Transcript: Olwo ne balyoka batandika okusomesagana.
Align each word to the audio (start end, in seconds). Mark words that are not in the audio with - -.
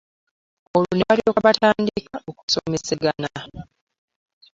Olwo 0.77 0.91
ne 0.95 1.03
balyoka 1.09 1.39
batandika 1.47 2.15
okusomesagana. 2.29 3.31